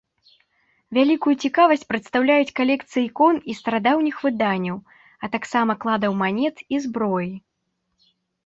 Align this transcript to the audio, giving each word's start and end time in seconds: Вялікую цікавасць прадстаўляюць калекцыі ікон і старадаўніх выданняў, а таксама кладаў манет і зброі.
Вялікую 0.97 1.33
цікавасць 1.43 1.83
прадстаўляюць 1.91 2.55
калекцыі 2.59 3.03
ікон 3.09 3.35
і 3.53 3.57
старадаўніх 3.59 4.15
выданняў, 4.25 4.77
а 5.27 5.33
таксама 5.37 5.71
кладаў 5.87 6.11
манет 6.23 6.57
і 6.77 6.81
зброі. 6.89 7.31